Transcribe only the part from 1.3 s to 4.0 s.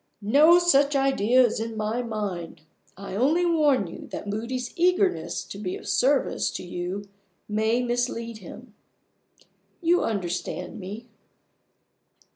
is in my mind. I only warn